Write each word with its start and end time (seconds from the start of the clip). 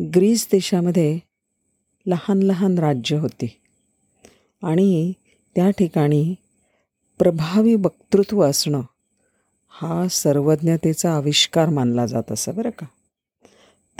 Greece 0.00 0.48
देशामध्ये 0.52 1.18
लहान 2.06 2.42
लहान 2.42 2.78
राज्य 2.78 3.16
होती. 3.16 3.60
आणि 4.62 5.12
त्या 5.54 5.70
ठिकाणी 5.70 6.34
प्रभावी 7.18 7.74
वक्तृत्व 7.74 8.42
असणं 8.42 8.80
हा 9.68 10.08
सर्वज्ञतेचा 10.08 11.16
आविष्कार 11.16 11.68
मानला 11.68 12.06
जात 12.06 12.32
असं 12.32 12.54
बरं 12.54 12.70
का? 12.70 12.86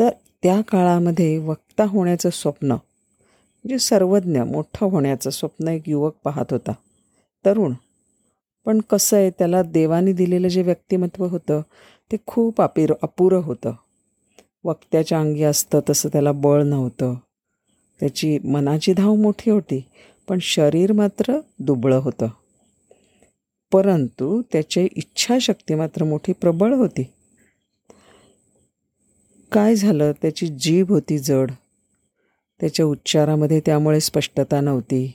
तर 0.00 0.08
त्या 0.42 0.60
काळामध्ये 0.60 1.38
वक्ता 1.38 1.84
होण्याचं 1.84 2.30
स्वप्न 2.30 2.72
म्हणजे 2.72 3.78
सर्वज्ञ 3.78 4.40
मोठं 4.40 4.86
होण्याचं 4.86 5.30
स्वप्न 5.30 5.68
एक 5.68 5.88
युवक 5.88 6.14
पाहत 6.24 6.46
होता 6.50 6.72
तरुण. 7.44 7.74
पण 8.64 8.80
कसं 8.80 9.16
आहे 9.16 9.30
त्याला 9.30 9.62
देवाने 9.62 10.12
दिलेलं 10.12 10.48
जे 10.48 10.62
व्यक्तिमत्व 10.62 11.26
होतं 11.26 11.60
ते 12.12 12.16
खूप 12.26 12.60
अपिर 12.60 12.94
अपुरं 13.02 13.38
होतं. 13.38 13.72
वक्त्याच्या 14.64 15.20
अंगी 15.20 15.42
असतं 15.42 15.80
तसं 15.90 16.08
त्याला 16.08 16.32
बळ 16.32 16.62
नव्हतं. 16.62 17.14
त्याची 18.00 18.38
मनाची 18.38 18.92
धाव 18.92 19.14
मोठी 19.14 19.50
होती 19.50 19.84
पण 20.28 20.38
शरीर 20.38 20.92
मात्र 20.92 21.40
दुबळं 21.58 21.96
होतं. 21.96 22.26
परंतु 23.72 24.42
त्याची 24.52 24.88
इच्छाशक्ती 24.96 25.74
मात्र 25.74 26.04
मोठी 26.04 26.32
प्रबळ 26.32 26.74
होती. 26.74 27.02
काय 29.52 29.74
झालं? 29.74 30.12
त्याची 30.12 30.46
जीभ 30.46 30.90
होती 30.90 31.18
जड. 31.18 31.50
त्याच्या 32.60 32.86
उच्चारामध्ये 32.86 33.60
त्यामुळे 33.66 34.00
स्पष्टता 34.00 34.60
नव्हती. 34.60 35.12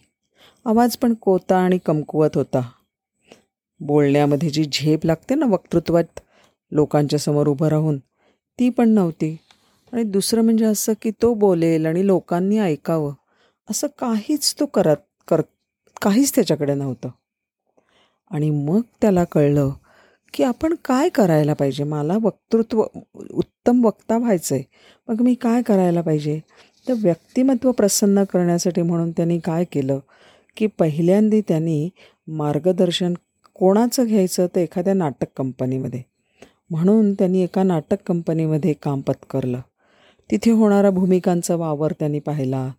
आवाज 0.65 0.97
पण 0.97 1.13
कोता 1.13 1.57
आणि 1.57 1.77
कमकुवत 1.77 2.29
होता. 2.35 2.69
बोलण्यामध्ये 3.79 4.49
जी 4.49 4.65
झेप 4.73 5.05
लागते 5.05 5.35
ना 5.35 5.45
वक्तृत्वात 5.45 6.19
लोकांच्या 6.71 7.19
समोर 7.19 7.47
उभं 7.47 7.67
राहून 7.67 7.97
ती 8.59 8.69
पण 8.69 8.89
नव्हती. 8.89 9.37
आणि 9.93 10.03
दुसरं 10.03 10.41
म्हणजे 10.41 10.65
असं 10.65 10.93
की 11.01 11.11
तो 11.21 11.33
बोलेल 11.33 11.85
आणि 11.85 12.05
लोकांनी 12.07 12.57
ऐकावं. 12.59 13.13
असं 13.69 13.87
काहीच 13.99 14.55
तो 14.59 14.65
करत 14.65 14.97
कर 15.27 15.41
काहीच 16.01 16.35
त्याच्याकडे 16.35 16.73
नव्हतं. 16.73 17.09
आणि 18.31 18.49
मग 18.49 18.81
त्याला 19.01 19.23
कळलं 19.23 19.71
की 20.33 20.43
आपण 20.43 20.73
काय 20.85 21.09
करायला 21.09 21.53
पाहिजे? 21.53 21.83
मला 21.83 22.17
वक्तृत्व 22.21 22.83
उत्तम 23.31 23.85
वक्ता 23.85 24.17
व्हायचं 24.17 24.55
आहे 24.55 24.63
मग 25.07 25.21
मी 25.21 25.33
काय 25.33 25.61
करायला 25.61 26.01
पाहिजे? 26.01 26.39
तर 26.87 26.93
व्यक्तिमत्व 26.97 27.71
प्रसन्न 27.71 28.23
करण्यासाठी 28.23 28.81
म्हणून 28.81 29.11
त्यांनी 29.11 29.39
काय 29.39 29.63
केलं? 29.71 29.99
की 30.57 30.67
पहिल्यांदा 30.67 31.39
त्यांनी 31.47 31.89
मार्गदर्शन 32.27 33.13
कोणाचं 33.53 34.05
घ्यायचं? 34.05 34.47
तर 34.55 34.59
एखाद्या 34.59 34.93
नाटक 34.93 35.27
कंपनीमध्ये. 35.37 36.01
म्हणून 36.69 37.13
त्यांनी 37.13 37.43
एका 37.43 37.63
नाटक 37.63 37.97
कंपनीमध्ये 38.05 38.73
काम 38.73 39.01
पत्करलं. 39.01 39.61
तिथे 40.31 40.51
होणारा 40.51 40.89
भूमिकांचा 40.89 41.55
वावर 41.55 41.91
त्यांनी 41.91 42.19
पाहिला. 42.19 42.71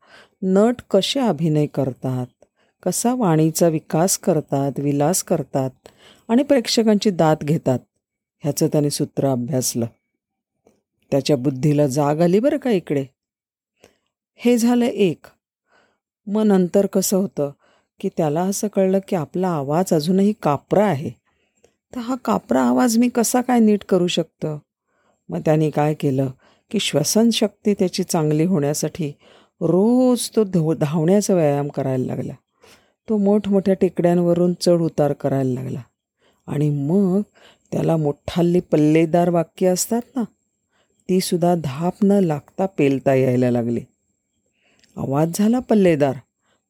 नट 0.43 0.75
कसे 0.91 1.21
अभिनय 1.21 1.67
करतात? 1.67 2.27
कसा 2.83 3.15
वाणीचा 3.15 3.69
विकास 3.69 4.19
करतात? 4.19 4.73
विलास 4.79 5.23
करतात? 5.23 5.71
आणि 6.29 6.43
प्रेक्षकांची 6.43 7.11
दात 7.11 7.37
घेतात? 7.43 7.79
ह्याचं 8.39 8.67
त्याने 8.67 8.91
सूत्र 8.91 9.29
अभ्यासलं. 9.29 9.87
त्याच्या 11.11 11.37
बुद्धीला 11.37 11.87
जाग 11.87 12.21
आली 12.21 12.41
बरं 12.41 12.57
का 12.57 12.71
इकडे? 12.71 13.07
हे 14.37 14.59
झालं 14.59 14.85
एक. 14.85 15.27
मग 16.27 16.43
नंतर 16.43 16.87
कसं 16.87 17.17
होतं? 17.17 17.51
की 18.01 18.09
त्याला 18.09 18.41
असं 18.41 18.69
कळलं 18.69 18.99
की 19.09 19.17
आपला 19.17 19.49
आवाज 19.49 19.95
अजूनही 19.95 20.33
कापरा 20.43 20.87
आहे. 20.87 21.26
तर 21.95 22.01
हा 22.01 22.15
कापरा 22.25 22.63
आवाज 22.63 22.99
मी 22.99 23.09
कसा 23.09 23.41
काय 23.41 23.59
नीट 23.61 23.85
करू 23.85 24.07
शकतो? 24.07 24.61
मग 25.29 25.39
त्याने 25.39 25.71
काय 25.71 25.95
केलं 25.95 26.31
की 26.71 26.81
श्वसनशक्ती 26.81 27.75
त्याची 27.75 28.03
चांगली 28.03 28.45
होण्यासाठी 28.45 29.13
रोज 29.61 30.31
तो 30.37 30.45
धव 30.45 30.73
धावण्याचा 30.73 31.35
व्यायाम 31.35 31.69
करायला 31.69 32.07
लागला. 32.07 32.33
तो 33.09 33.17
मोठमोठ्या 33.17 33.75
टेकड्यांवरून 33.75 34.55
चढ 34.61 34.81
उतार 34.81 35.13
करायला 35.13 35.61
लागला. 35.61 35.81
आणि 36.47 36.71
मग 36.71 37.21
त्याला 37.73 37.97
मोठाल्ली 37.97 38.61
पल्लेदार 38.61 39.29
वाक्य 39.29 39.67
असतात 39.67 40.03
ना 40.17 40.23
तीसुद्धा 41.09 41.55
धाप 41.55 41.95
न 42.03 42.13
लागता 42.13 42.67
पेलता 42.67 43.15
यायला 43.15 43.51
लागली. 43.51 43.81
आवाज 44.97 45.31
झाला 45.35 45.59
पल्लेदार 45.59 46.15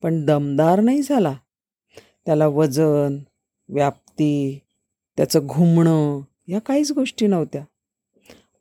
पण 0.02 0.24
दमदार 0.24 0.80
नाही 0.80 1.02
झाला. 1.02 1.34
त्याला 2.26 2.46
वजन 2.46 3.18
व्याप्ती 3.68 4.58
त्याचं 5.16 5.46
घुमणं 5.46 6.20
या 6.48 6.58
काहीच 6.58 6.92
गोष्टी 6.92 7.26
नव्हत्या. 7.26 7.64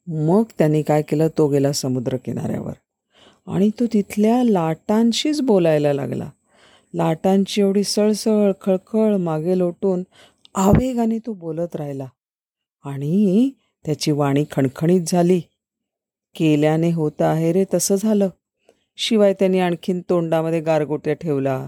मग 0.08 0.44
त्याने 0.58 0.82
काय 0.82 1.02
केलं? 1.02 1.28
तो 1.38 1.48
गेला 1.48 1.72
समुद्रकिनाऱ्यावर. 1.72 2.74
आणि 3.48 3.70
तो 3.80 3.86
तिथल्या 3.94 4.44
लाटांशीच 4.44 5.42
बोलायला 5.42 5.94
लागला. 5.94 6.30
लाटांची 6.94 7.62
एवढी 7.62 7.84
सळसळ 7.84 8.52
खळखळ 8.62 9.16
मागे 9.16 9.58
लोटून 9.58 10.04
आवेगाने 10.56 11.20
तो 11.20 11.34
बोलत 11.34 11.76
राहिला. 11.76 12.06
आणि 12.84 13.50
त्याची 13.86 14.12
वाणी 14.12 14.46
खणखणीत 14.52 15.02
झाली. 15.08 15.42
केल्याने 16.36 16.92
होतं 16.92 17.26
आहे 17.26 17.54
रे 17.54 17.66
तसं 17.74 17.96
झालं. 17.96 18.30
शिवाय 18.98 19.34
त्यांनी 19.34 19.60
आणखीन 19.60 20.02
तोंडामध्ये 20.10 20.60
गारगोट्या 20.60 21.14
ठेवला 21.14 21.68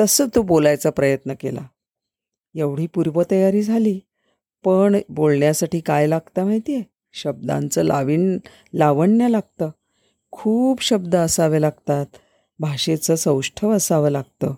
तसं 0.00 0.26
तो 0.34 0.42
बोलायचा 0.42 0.90
प्रयत्न 0.90 1.34
केला. 1.40 1.60
एवढी 2.54 2.86
पूर्वतयारी 2.86 3.62
झाली. 3.62 4.00
पण 4.64 4.96
बोलण्यासाठी 5.08 5.80
काय 5.80 6.06
लागतं 6.06 6.44
माहिती 6.44 6.74
आहे 6.74 6.84
शब्दांचं 7.12 7.82
लावीन 7.82 8.38
लावण्य 8.74 9.28
लागतं. 9.28 9.70
खूप 10.30 10.82
शब्द 10.82 11.16
असावे 11.16 11.60
लागतात. 11.60 12.06
भाषेचं 12.58 13.14
सौष्ठव 13.14 13.70
असावं 13.70 14.10
लागतं. 14.10 14.54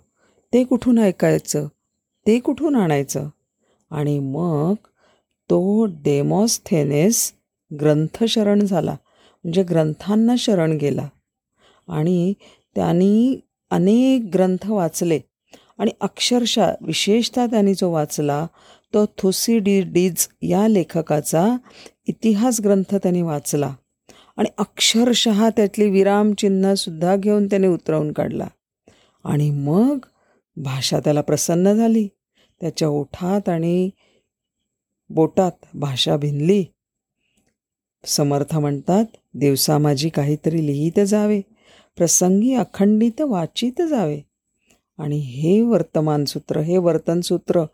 ते 0.52 0.64
कुठून 0.64 0.98
ऐकायचं? 0.98 1.66
ते 2.26 2.38
कुठून 2.38 2.76
आणायचं? 2.76 3.28
आणि 3.90 4.18
मग 4.18 4.74
तो 5.50 5.84
डेमॉस्थेनेस 5.84 7.32
ग्रंथशरण 7.80 8.60
झाला. 8.60 8.96
म्हणजे 9.44 9.62
ग्रंथांना 9.62 10.34
शरण 10.38 10.72
गेला. 10.72 11.08
आणि 11.88 12.32
त्यांनी 12.74 13.40
अनेक 13.70 14.30
ग्रंथ 14.34 14.70
वाचले. 14.70 15.20
आणि 15.78 15.90
अक्षरशः 16.00 16.72
विशेषतः 16.80 17.46
त्यांनी 17.46 17.74
जो 17.74 17.90
वाचला 17.90 18.46
तो 18.94 19.30
डीज 19.58 20.28
या 20.42 20.68
लेखकाचा 20.68 21.56
इतिहास 22.06 22.60
ग्रंथ 22.60 22.94
त्यांनी 22.94 23.22
वाचला. 23.22 23.74
आणि 24.36 24.48
अक्षरशः 24.58 25.48
त्यातली 25.48 25.90
विरामचिन्हसुद्धा 25.90 27.16
घेऊन 27.16 27.46
त्याने 27.46 27.66
उतरवून 27.66 28.12
काढला. 28.12 28.48
आणि 29.24 29.50
मग 29.50 29.98
भाषा 30.56 30.98
त्याला 30.98 31.20
प्रसन्न 31.20 31.72
झाली. 31.72 32.08
त्याच्या 32.60 32.88
ओठात 32.88 33.48
आणि 33.48 33.90
बोटात 35.10 35.52
भाषा 35.74 36.16
भिनली. 36.16 36.64
समर्थ 38.06 38.58
म्हणतात 38.58 39.04
दिवसा 39.34 39.78
माझी 39.78 40.08
काहीतरी 40.08 40.66
लिहित 40.66 41.00
जावे. 41.06 41.40
प्रसंगी 41.96 42.54
अखंडित 42.54 43.20
वाचित 43.20 43.82
जावे. 43.82 44.20
आणि 45.02 45.18
हे 45.18 45.60
वर्तमानसूत्र 45.62 46.60
हे 46.60 46.78
वर्तनसूत्र 46.78 47.64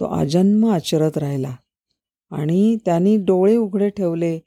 तो 0.00 0.04
आजन्म 0.04 0.66
आचरत 0.66 1.18
राहिला. 1.18 1.54
आणि 2.30 2.76
त्यांनी 2.84 3.16
डोळे 3.16 3.56
उघडे 3.56 3.88
ठेवले 3.88 4.38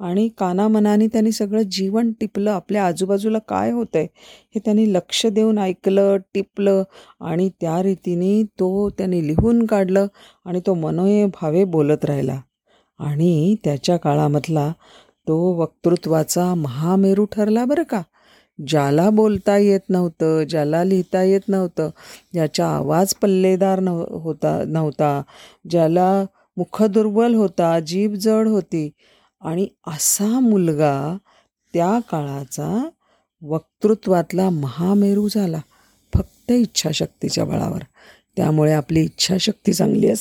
आणि 0.00 0.28
कानामनाने 0.38 1.06
त्यांनी 1.06 1.32
सगळं 1.32 1.62
जीवन 1.62 2.12
टिपलं. 2.20 2.50
आपल्या 2.50 2.86
आजूबाजूला 2.86 3.38
काय 3.38 3.70
होतं 3.70 3.98
आहे 3.98 4.06
हे 4.54 4.60
त्यांनी 4.64 4.92
लक्ष 4.92 5.26
देऊन 5.26 5.58
ऐकलं 5.58 6.16
टिपलं 6.34 6.82
आणि 7.20 7.48
त्या 7.60 7.82
रीतीने 7.82 8.42
तो 8.42 8.90
त्यांनी 8.90 9.26
लिहून 9.26 9.66
काढलं 9.66 10.06
आणि 10.44 10.60
तो 10.66 10.74
मनोये 10.74 11.26
भावे 11.26 11.64
बोलत 11.64 12.04
राहिला. 12.04 12.40
आणि 12.98 13.54
त्याच्या 13.64 13.96
काळामधला 13.96 14.72
तो 15.28 15.36
वक्तृत्वाचा 15.52 16.54
महामेरू 16.54 17.24
ठरला 17.24 17.64
बरं 17.64 17.82
का? 17.82 18.02
ज्याला 18.66 19.10
बोलता 19.10 19.56
येत 19.56 19.80
नव्हतं 19.88 20.42
ज्याला 20.42 20.84
लिहिता 20.84 21.22
येत 21.22 21.40
नव्हतं 21.48 21.90
ज्याचा 22.32 22.66
आवाज 22.66 23.14
पल्लेदार 23.14 23.80
नव 23.80 24.04
होता 24.18 24.64
नव्हता 24.66 25.22
ज्याला 25.70 26.24
मुखदुर्बल 26.56 27.34
होता 27.34 27.80
जीभ 27.80 28.14
जड 28.14 28.48
होती. 28.48 28.90
आणि 29.40 29.68
असा 29.86 30.40
मुलगा 30.40 31.16
त्या 31.72 31.98
काळाचा 32.10 32.88
वक्तृत्वातला 33.42 34.50
महामेरू 34.50 35.28
झाला 35.28 35.60
फक्त 36.14 36.52
इच्छाशक्तीच्या 36.52 37.44
बळावर. 37.44 37.82
त्यामुळे 38.36 38.72
आपली 38.72 39.00
इच्छाशक्ती 39.00 39.72
चांगली 39.72 40.10
असते. 40.10 40.18